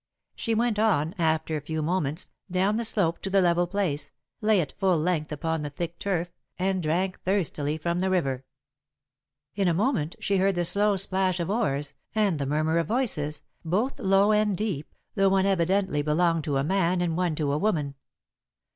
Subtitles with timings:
[0.35, 4.09] She went on, after a few moments, down the slope to the level place,
[4.41, 8.43] lay at full length upon the thick turf, and drank thirstily from the river.
[9.53, 13.43] In a moment, she heard the slow splash of oars, and the murmur of voices,
[13.63, 17.59] both low and deep, though one evidently belonged to a man and one to a
[17.59, 17.93] woman.